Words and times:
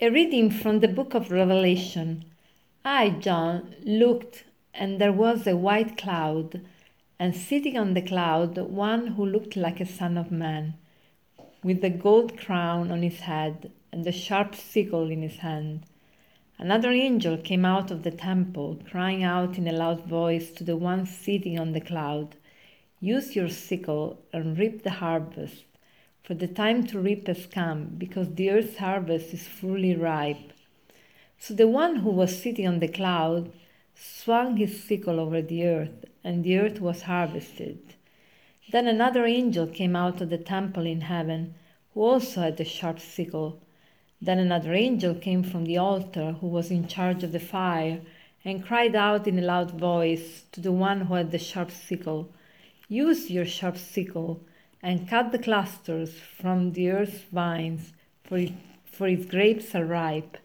A 0.00 0.10
reading 0.10 0.50
from 0.50 0.80
the 0.80 0.88
book 0.88 1.14
of 1.14 1.30
Revelation. 1.30 2.24
I, 2.84 3.10
John, 3.10 3.76
looked, 3.84 4.42
and 4.74 5.00
there 5.00 5.12
was 5.12 5.46
a 5.46 5.56
white 5.56 5.96
cloud, 5.96 6.62
and 7.16 7.32
sitting 7.32 7.78
on 7.78 7.94
the 7.94 8.02
cloud, 8.02 8.58
one 8.58 9.06
who 9.06 9.24
looked 9.24 9.54
like 9.54 9.78
a 9.78 9.86
son 9.86 10.18
of 10.18 10.32
man, 10.32 10.74
with 11.62 11.84
a 11.84 11.90
gold 11.90 12.36
crown 12.36 12.90
on 12.90 13.02
his 13.02 13.20
head 13.20 13.70
and 13.92 14.04
a 14.04 14.10
sharp 14.10 14.56
sickle 14.56 15.12
in 15.12 15.22
his 15.22 15.36
hand. 15.36 15.84
Another 16.58 16.90
angel 16.90 17.36
came 17.36 17.64
out 17.64 17.92
of 17.92 18.02
the 18.02 18.10
temple, 18.10 18.80
crying 18.90 19.22
out 19.22 19.58
in 19.58 19.68
a 19.68 19.72
loud 19.72 20.04
voice 20.06 20.50
to 20.54 20.64
the 20.64 20.76
one 20.76 21.06
sitting 21.06 21.56
on 21.56 21.70
the 21.70 21.80
cloud 21.80 22.34
Use 22.98 23.36
your 23.36 23.48
sickle 23.48 24.18
and 24.32 24.58
reap 24.58 24.82
the 24.82 24.98
harvest 24.98 25.66
for 26.24 26.32
the 26.34 26.48
time 26.48 26.86
to 26.86 26.98
reap 26.98 27.26
has 27.26 27.46
come, 27.46 27.94
because 27.98 28.34
the 28.34 28.50
earth's 28.50 28.78
harvest 28.78 29.34
is 29.34 29.46
fully 29.46 29.94
ripe. 29.94 30.52
So 31.38 31.52
the 31.52 31.68
one 31.68 31.96
who 31.96 32.10
was 32.10 32.42
sitting 32.42 32.66
on 32.66 32.80
the 32.80 32.88
cloud 32.88 33.52
swung 33.94 34.56
his 34.56 34.82
sickle 34.82 35.20
over 35.20 35.42
the 35.42 35.66
earth, 35.66 36.06
and 36.24 36.42
the 36.42 36.58
earth 36.58 36.80
was 36.80 37.02
harvested. 37.02 37.78
Then 38.70 38.88
another 38.88 39.26
angel 39.26 39.66
came 39.66 39.94
out 39.94 40.22
of 40.22 40.30
the 40.30 40.38
temple 40.38 40.86
in 40.86 41.02
heaven, 41.02 41.54
who 41.92 42.00
also 42.00 42.40
had 42.40 42.58
a 42.58 42.64
sharp 42.64 42.98
sickle. 43.00 43.60
Then 44.22 44.38
another 44.38 44.72
angel 44.72 45.14
came 45.14 45.42
from 45.42 45.66
the 45.66 45.76
altar, 45.76 46.32
who 46.40 46.46
was 46.46 46.70
in 46.70 46.88
charge 46.88 47.22
of 47.22 47.32
the 47.32 47.38
fire, 47.38 48.00
and 48.46 48.64
cried 48.64 48.96
out 48.96 49.28
in 49.28 49.38
a 49.38 49.42
loud 49.42 49.72
voice 49.72 50.44
to 50.52 50.62
the 50.62 50.72
one 50.72 51.02
who 51.02 51.14
had 51.14 51.30
the 51.30 51.38
sharp 51.38 51.70
sickle 51.70 52.32
Use 52.88 53.30
your 53.30 53.46
sharp 53.46 53.76
sickle 53.78 54.42
and 54.84 55.08
cut 55.08 55.32
the 55.32 55.38
clusters 55.38 56.12
from 56.38 56.74
the 56.74 56.90
earth's 56.90 57.22
vines, 57.32 57.94
for, 58.22 58.36
it, 58.36 58.52
for 58.84 59.08
its 59.08 59.24
grapes 59.24 59.74
are 59.74 59.86
ripe. 59.86 60.36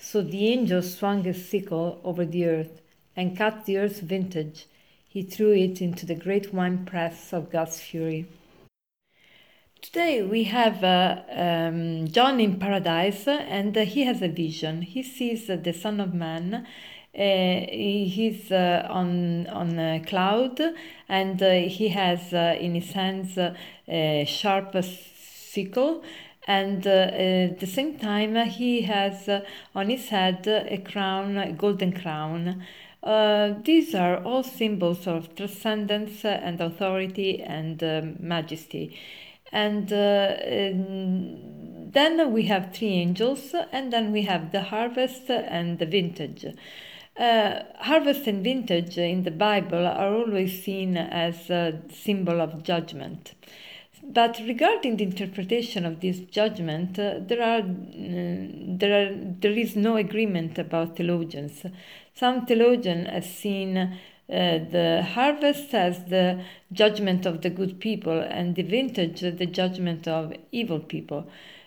So 0.00 0.22
the 0.22 0.48
angel 0.48 0.80
swung 0.80 1.24
his 1.24 1.46
sickle 1.46 2.00
over 2.02 2.24
the 2.24 2.46
earth 2.46 2.80
and 3.14 3.36
cut 3.36 3.66
the 3.66 3.76
earth's 3.76 4.00
vintage. 4.00 4.64
He 5.06 5.22
threw 5.22 5.52
it 5.52 5.82
into 5.82 6.06
the 6.06 6.14
great 6.14 6.52
winepress 6.54 7.34
of 7.34 7.52
God's 7.52 7.78
fury. 7.78 8.26
Today 9.84 10.22
we 10.22 10.44
have 10.44 10.82
uh, 10.82 11.20
um, 11.30 12.08
John 12.08 12.40
in 12.40 12.58
paradise, 12.58 13.28
and 13.28 13.76
uh, 13.76 13.84
he 13.84 14.04
has 14.04 14.22
a 14.22 14.28
vision. 14.28 14.80
He 14.80 15.02
sees 15.02 15.50
uh, 15.50 15.56
the 15.56 15.74
Son 15.74 16.00
of 16.00 16.14
Man 16.14 16.66
uh, 17.16 17.66
he's 17.70 18.50
uh, 18.50 18.86
on 18.90 19.46
on 19.46 19.78
a 19.78 20.00
cloud 20.00 20.60
and 21.08 21.40
uh, 21.40 21.52
he 21.52 21.88
has 21.90 22.32
in 22.32 22.74
his 22.74 22.90
hands 22.92 23.38
a 23.38 24.24
sharp 24.26 24.74
sickle 24.82 26.02
and 26.48 26.86
uh, 26.86 26.90
at 26.90 27.60
the 27.60 27.66
same 27.66 27.96
time 27.98 28.36
uh, 28.36 28.44
he 28.44 28.82
has 28.82 29.28
uh, 29.28 29.42
on 29.76 29.90
his 29.90 30.08
head 30.08 30.44
a 30.48 30.78
crown 30.78 31.36
a 31.36 31.52
golden 31.52 31.92
crown 31.92 32.64
these 33.64 33.94
are 33.94 34.16
all 34.24 34.42
symbols 34.42 35.06
of 35.06 35.32
transcendence 35.36 36.24
and 36.24 36.60
authority 36.60 37.40
and 37.42 37.80
majesty 38.18 38.98
and 39.52 39.88
then 41.92 42.32
we 42.32 42.42
have 42.44 42.72
three 42.74 42.94
angels 42.94 43.54
and 43.72 43.92
then 43.92 44.10
we 44.12 44.22
have 44.22 44.50
the 44.52 44.62
harvest 44.62 45.30
and 45.30 45.78
the 45.78 45.86
vintage 45.86 46.44
uh, 47.16 47.62
harvest 47.78 48.26
and 48.26 48.42
vintage 48.42 48.98
in 48.98 49.22
the 49.22 49.30
Bible 49.30 49.86
are 49.86 50.14
always 50.14 50.64
seen 50.64 50.96
as 50.96 51.48
a 51.50 51.80
symbol 51.90 52.40
of 52.40 52.62
judgment. 52.62 53.34
But 54.02 54.38
regarding 54.46 54.96
the 54.96 55.04
interpretation 55.04 55.86
of 55.86 56.00
this 56.00 56.18
judgment, 56.18 56.98
uh, 56.98 57.20
there, 57.20 57.42
are, 57.42 57.60
uh, 57.60 57.62
there, 58.78 59.06
are, 59.06 59.14
there 59.14 59.52
is 59.52 59.76
no 59.76 59.96
agreement 59.96 60.58
about 60.58 60.96
theologians. 60.96 61.64
Some 62.14 62.44
theologians 62.46 63.08
have 63.08 63.24
seen 63.24 63.98
uh, 64.30 64.58
the 64.70 65.06
harvest 65.14 65.74
as 65.74 66.04
the 66.04 66.42
judgment 66.72 67.26
of 67.26 67.42
the 67.42 67.50
good 67.50 67.78
people 67.78 68.20
and 68.20 68.56
the 68.56 68.62
vintage 68.62 69.20
the 69.20 69.46
judgment 69.46 70.08
of 70.08 70.32
evil 70.50 70.80
people. 70.80 71.26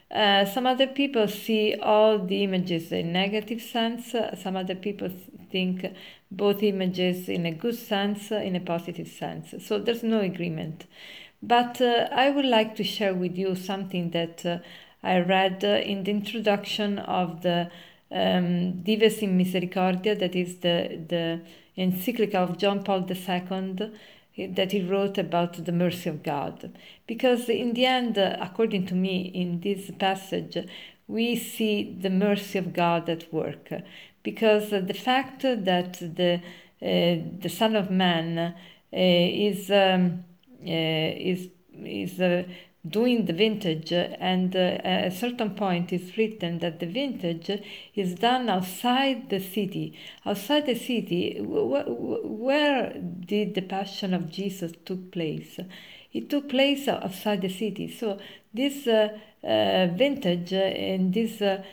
Uh, 0.09 0.45
some 0.45 0.65
other 0.65 0.87
people 0.87 1.27
see 1.27 1.75
all 1.75 2.17
the 2.17 2.43
images 2.43 2.91
in 2.91 3.11
negative 3.11 3.61
sense. 3.61 4.15
some 4.41 4.55
other 4.55 4.75
people 4.75 5.09
think 5.51 5.85
both 6.31 6.63
images 6.63 7.29
in 7.29 7.45
a 7.45 7.51
good 7.51 7.75
sense, 7.75 8.31
in 8.31 8.55
a 8.55 8.59
positive 8.59 9.07
sense. 9.07 9.53
So 9.65 9.79
there's 9.79 10.03
no 10.03 10.21
agreement. 10.21 10.85
But 11.43 11.81
uh, 11.81 12.07
I 12.11 12.29
would 12.29 12.45
like 12.45 12.75
to 12.77 12.83
share 12.83 13.13
with 13.13 13.37
you 13.37 13.55
something 13.55 14.11
that 14.11 14.45
uh, 14.45 14.59
I 15.03 15.19
read 15.19 15.63
uh, 15.63 15.81
in 15.85 16.03
the 16.03 16.11
introduction 16.11 16.99
of 16.99 17.41
the 17.43 17.69
um, 18.11 18.81
Dives 18.83 19.19
in 19.19 19.37
Misericordia, 19.37 20.15
that 20.15 20.35
is 20.35 20.57
the, 20.57 20.99
the 21.07 21.41
encyclical 21.75 22.43
of 22.43 22.57
John 22.57 22.83
Paul 22.83 23.05
II 23.09 23.91
that 24.37 24.71
he 24.71 24.81
wrote 24.81 25.17
about 25.17 25.65
the 25.65 25.71
mercy 25.71 26.09
of 26.09 26.23
God. 26.23 26.71
Because 27.07 27.49
in 27.49 27.73
the 27.73 27.85
end, 27.85 28.17
according 28.17 28.85
to 28.87 28.95
me, 28.95 29.31
in 29.33 29.61
this 29.61 29.89
passage, 29.97 30.57
we 31.07 31.35
see 31.35 31.97
the 31.99 32.09
mercy 32.09 32.59
of 32.59 32.73
God 32.73 33.09
at 33.09 33.31
work. 33.33 33.71
Because 34.21 34.69
the 34.69 34.93
fact 34.93 35.41
that 35.41 35.93
the, 35.99 36.41
uh, 36.81 37.39
the 37.39 37.49
Son 37.49 37.75
of 37.75 37.89
Man 37.89 38.37
uh, 38.37 38.53
is, 38.91 39.71
um, 39.71 40.23
uh, 40.61 40.69
is, 40.69 41.49
is 41.83 42.19
uh, 42.19 42.43
doing 42.89 43.25
the 43.25 43.33
vintage 43.33 43.91
and 43.91 44.55
uh, 44.55 44.59
at 44.83 45.07
a 45.07 45.11
certain 45.11 45.51
point 45.51 45.91
it's 45.91 46.17
written 46.17 46.59
that 46.59 46.79
the 46.79 46.85
vintage 46.85 47.61
is 47.95 48.15
done 48.15 48.49
outside 48.49 49.29
the 49.29 49.39
city. 49.39 49.97
Outside 50.25 50.65
the 50.65 50.75
city 50.75 51.39
where 51.41 52.93
did 52.93 53.55
the 53.55 53.61
passion 53.61 54.13
of 54.13 54.31
jesus 54.31 54.73
took 54.85 55.11
place? 55.11 55.59
It 56.13 56.29
took 56.29 56.49
place 56.49 56.87
outside 56.87 57.41
the 57.41 57.49
city. 57.49 57.91
So 57.91 58.19
this 58.53 58.87
uh, 58.87 59.17
uh, 59.43 59.87
vintage 59.93 60.53
and 60.53 61.13
this 61.13 61.41
uh, 61.41 61.63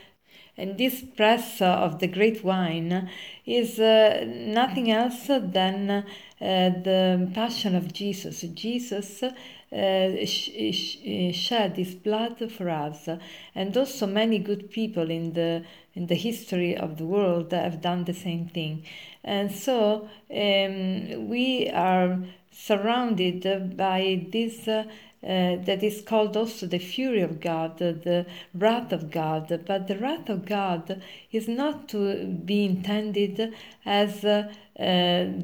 and 0.56 0.78
this 0.78 1.02
press 1.16 1.60
of 1.60 1.98
the 1.98 2.06
great 2.06 2.44
wine 2.44 3.10
is 3.44 3.80
uh, 3.80 4.24
nothing 4.26 4.90
else 4.90 5.26
than 5.26 5.90
uh, 5.90 6.04
the 6.40 7.30
passion 7.34 7.74
of 7.74 7.92
Jesus. 7.92 8.40
Jesus 8.54 9.22
uh, 9.22 9.32
shed 9.74 11.76
his 11.76 11.94
blood 11.94 12.52
for 12.52 12.68
us, 12.68 13.08
and 13.54 13.76
also 13.76 14.06
many 14.06 14.38
good 14.38 14.70
people 14.70 15.10
in 15.10 15.32
the 15.32 15.64
in 15.94 16.06
the 16.06 16.14
history 16.14 16.76
of 16.76 16.98
the 16.98 17.04
world 17.04 17.52
have 17.52 17.80
done 17.80 18.04
the 18.04 18.14
same 18.14 18.48
thing, 18.48 18.84
and 19.24 19.50
so 19.50 20.08
um, 20.30 21.28
we 21.28 21.68
are 21.70 22.18
surrounded 22.50 23.76
by 23.76 24.26
this. 24.30 24.68
Uh, 24.68 24.84
uh, 25.24 25.56
that 25.64 25.82
is 25.82 26.02
called 26.02 26.36
also 26.36 26.66
the 26.66 26.78
fury 26.78 27.22
of 27.22 27.40
God, 27.40 27.78
the 27.78 28.26
wrath 28.52 28.92
of 28.92 29.10
God. 29.10 29.48
But 29.66 29.88
the 29.88 29.96
wrath 29.96 30.28
of 30.28 30.44
God 30.44 31.00
is 31.32 31.48
not 31.48 31.88
to 31.88 32.26
be 32.26 32.66
intended 32.66 33.54
as 33.86 34.22
uh, 34.22 34.52
uh, 34.78 34.82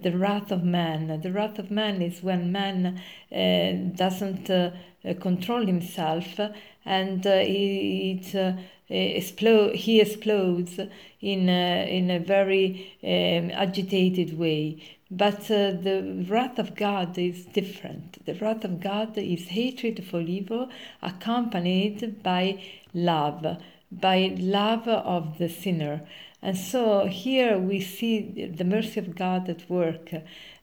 the 0.02 0.12
wrath 0.14 0.52
of 0.52 0.64
man. 0.64 1.20
The 1.22 1.32
wrath 1.32 1.58
of 1.58 1.70
man 1.70 2.02
is 2.02 2.22
when 2.22 2.52
man 2.52 3.00
uh, 3.32 3.96
doesn't 3.96 4.50
uh, 4.50 4.72
control 5.18 5.64
himself 5.64 6.38
and 6.84 7.24
it 7.24 8.34
explode, 8.90 9.76
he 9.76 10.00
explodes 10.00 10.78
in 11.20 11.48
a, 11.48 11.96
in 11.96 12.10
a 12.10 12.18
very 12.18 12.98
um, 13.02 13.50
agitated 13.52 14.36
way. 14.36 14.82
But 15.10 15.50
uh, 15.50 15.72
the 15.72 16.24
wrath 16.28 16.58
of 16.60 16.76
God 16.76 17.18
is 17.18 17.44
different. 17.46 18.24
The 18.26 18.34
wrath 18.34 18.64
of 18.64 18.80
God 18.80 19.18
is 19.18 19.48
hatred 19.48 20.04
for 20.04 20.20
evil 20.20 20.68
accompanied 21.02 22.22
by 22.22 22.62
love, 22.94 23.58
by 23.90 24.36
love 24.38 24.86
of 24.86 25.38
the 25.38 25.48
sinner. 25.48 26.02
And 26.42 26.56
so 26.56 27.06
here 27.06 27.58
we 27.58 27.80
see 27.80 28.52
the 28.56 28.64
mercy 28.64 29.00
of 29.00 29.16
God 29.16 29.48
at 29.48 29.68
work. 29.68 30.12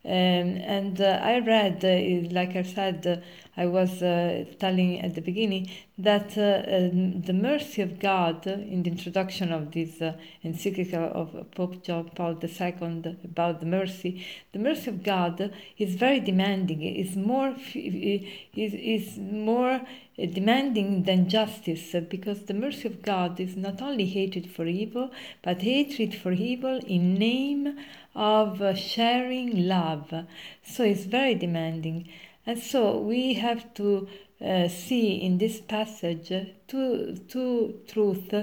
Um, 0.06 0.12
and 0.12 1.02
uh, 1.02 1.20
I 1.22 1.40
read, 1.40 1.84
uh, 1.84 2.34
like 2.34 2.56
I 2.56 2.64
said, 2.64 3.06
uh, 3.06 3.18
I 3.60 3.66
was 3.66 4.04
uh, 4.04 4.46
telling 4.60 5.00
at 5.00 5.16
the 5.16 5.22
beginning 5.22 5.70
that 5.98 6.38
uh, 6.38 6.62
um, 6.68 7.24
the 7.24 7.34
mercy 7.34 7.82
of 7.82 8.00
God, 8.00 8.46
in 8.46 8.84
the 8.84 8.92
introduction 8.92 9.52
of 9.52 9.72
this 9.72 10.00
uh, 10.00 10.14
encyclical 10.44 11.12
of 11.12 11.52
Pope 11.52 11.84
John 11.84 12.12
Paul 12.14 12.40
II 12.42 13.18
about 13.24 13.60
the 13.60 13.66
mercy, 13.66 14.26
the 14.52 14.60
mercy 14.60 14.92
of 14.92 15.04
God 15.04 15.52
is 15.80 15.96
very 15.96 16.20
demanding. 16.20 16.84
It's 16.84 17.16
more 17.16 17.56
is, 17.74 18.74
is 18.74 19.18
more 19.18 19.82
demanding 20.18 21.04
than 21.04 21.30
justice 21.30 21.96
because 22.10 22.44
the 22.44 22.54
mercy 22.54 22.88
of 22.88 23.02
God 23.02 23.40
is 23.40 23.56
not 23.56 23.82
only 23.82 24.06
hatred 24.06 24.50
for 24.52 24.66
evil, 24.68 25.12
but 25.42 25.64
hatred 25.64 26.14
for 26.14 26.32
evil 26.32 26.80
in 26.86 27.16
name 27.16 27.78
of 28.18 28.78
sharing 28.78 29.68
love. 29.68 30.12
So 30.64 30.84
it's 30.84 31.06
very 31.06 31.36
demanding. 31.36 32.10
And 32.48 32.60
so 32.60 32.98
we 32.98 33.36
have 33.36 33.74
to 33.76 34.08
uh, 34.44 34.68
see 34.68 35.14
in 35.14 35.38
this 35.38 35.62
passage 35.62 36.32
two, 36.68 37.18
two 37.28 37.80
truths 37.88 38.34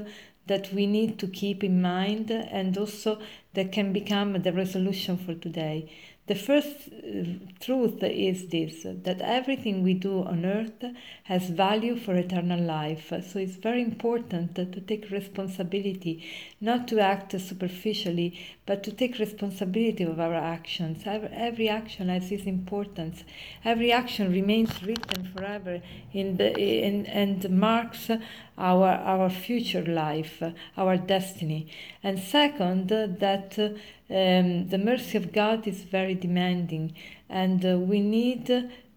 that 0.47 0.73
we 0.73 0.87
need 0.87 1.19
to 1.19 1.27
keep 1.27 1.65
in 1.65 1.83
mind 1.83 2.31
and 2.31 2.79
also 2.79 3.19
that 3.55 3.73
can 3.73 3.93
become 3.93 4.43
the 4.43 4.53
resolution 4.53 5.17
for 5.17 5.35
today. 5.35 5.91
The 6.27 6.35
first 6.35 6.89
uh, 6.89 7.25
truth 7.61 8.03
is 8.03 8.47
this 8.47 8.85
that 8.85 9.21
everything 9.21 9.83
we 9.83 9.93
do 9.93 10.23
on 10.23 10.47
earth 10.47 10.83
has 11.25 11.51
value 11.51 11.97
for 11.97 12.15
eternal 12.15 12.61
life. 12.61 13.09
So 13.11 13.39
it's 13.39 13.57
very 13.57 13.83
important 13.83 14.55
to 14.55 14.65
take 14.65 15.11
responsibility, 15.11 16.25
not 16.63 16.89
to 16.89 17.01
act 17.01 17.39
superficially, 17.39 18.41
but 18.65 18.83
to 18.85 18.93
take 18.93 19.19
responsibility 19.19 20.05
of 20.05 20.19
our 20.19 20.35
actions. 20.35 21.03
Every 21.05 21.69
action 21.69 22.09
has 22.09 22.33
its 22.33 22.45
importance. 22.45 23.23
Every 23.63 23.93
action 23.93 24.33
remains 24.33 24.83
written 24.83 25.25
forever 25.25 25.83
in 26.15 26.39
the, 26.39 26.59
in, 26.59 27.05
and 27.05 27.51
marks 27.51 28.11
our, 28.57 28.89
our 28.89 29.29
future 29.29 29.85
life, 29.85 30.43
our 30.79 30.97
destiny. 30.97 31.67
And 32.03 32.19
second, 32.19 32.89
that 32.89 33.44
um, 33.59 34.69
the 34.69 34.79
mercy 34.79 35.19
of 35.19 35.33
God 35.33 35.67
is 35.67 35.83
very 35.83 36.15
demanding, 36.15 36.95
and 37.29 37.65
uh, 37.65 37.79
we 37.79 38.01
need 38.01 38.47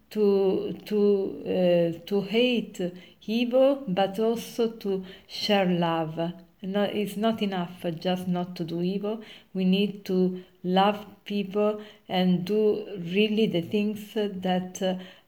to 0.10 0.74
to 0.86 1.00
uh, 1.46 2.06
to 2.06 2.22
hate 2.22 2.80
evil, 3.26 3.84
but 3.88 4.20
also 4.20 4.70
to 4.70 5.04
share 5.28 5.66
love. 5.66 6.34
No, 6.62 6.84
it's 6.84 7.18
not 7.18 7.42
enough 7.42 7.86
just 8.00 8.28
not 8.28 8.56
to 8.56 8.64
do 8.64 8.82
evil. 8.82 9.22
We 9.54 9.64
need 9.64 10.06
to 10.06 10.44
love 10.64 11.06
people 11.26 11.82
and 12.10 12.46
do 12.46 12.86
really 13.14 13.46
the 13.48 13.62
things 13.62 14.14
that 14.16 14.82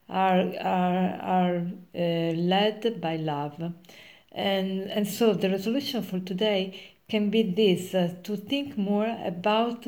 are 0.08 0.52
are 0.60 1.20
are 1.38 1.56
uh, 1.94 2.32
led 2.34 3.00
by 3.00 3.16
love. 3.16 3.72
And 4.32 4.90
and 4.90 5.06
so 5.06 5.34
the 5.34 5.50
resolution 5.50 6.02
for 6.02 6.20
today 6.20 6.94
can 7.10 7.28
be 7.28 7.42
this 7.42 7.94
uh, 7.94 8.14
to 8.22 8.36
think 8.36 8.78
more 8.78 9.16
about 9.24 9.84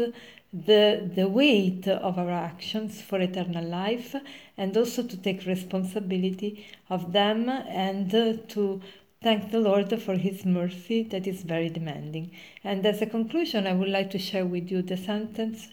the, 0.53 1.11
the 1.15 1.29
weight 1.29 1.89
of 1.89 2.19
our 2.19 2.31
actions 2.31 3.01
for 3.01 3.19
eternal 3.21 3.65
life 3.65 4.15
and 4.59 4.77
also 4.77 5.03
to 5.03 5.17
take 5.17 5.47
responsibility 5.47 6.67
of 6.91 7.13
them 7.13 7.49
and 7.49 8.15
uh, 8.15 8.35
to 8.49 8.83
thank 9.23 9.51
the 9.51 9.61
Lord 9.61 10.03
for 10.03 10.17
His 10.17 10.45
mercy 10.45 11.05
that 11.05 11.27
is 11.27 11.43
very 11.43 11.71
demanding. 11.71 12.33
And 12.65 12.85
as 12.85 13.01
a 13.01 13.07
conclusion, 13.07 13.67
I 13.67 13.73
would 13.73 13.89
like 13.89 14.11
to 14.11 14.19
share 14.19 14.45
with 14.45 14.71
you 14.71 14.83
the 14.83 14.97
sentence 14.97 15.69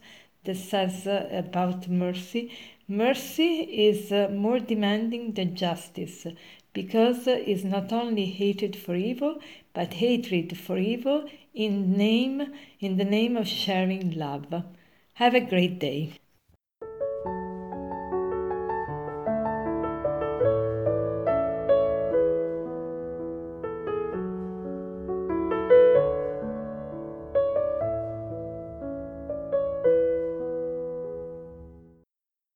that 0.45 0.55
says 0.55 1.05
uh, 1.05 1.27
about 1.31 1.89
mercy 1.89 2.51
mercy 2.89 3.61
is 3.87 4.11
uh, 4.11 4.27
more 4.29 4.59
demanding 4.59 5.33
than 5.33 5.55
justice 5.55 6.25
because 6.73 7.27
it's 7.27 7.63
not 7.63 7.93
only 7.93 8.25
hatred 8.25 8.75
for 8.75 8.95
evil, 8.95 9.39
but 9.73 9.93
hatred 9.93 10.57
for 10.57 10.77
evil 10.77 11.29
in 11.53 11.95
name 11.95 12.53
in 12.79 12.97
the 12.97 13.05
name 13.05 13.37
of 13.37 13.47
sharing 13.47 14.11
love. 14.11 14.63
Have 15.13 15.35
a 15.35 15.39
great 15.39 15.79
day. 15.79 16.13